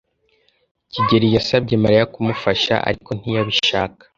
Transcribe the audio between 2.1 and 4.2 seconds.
kumufasha, ariko ntiyabishaka.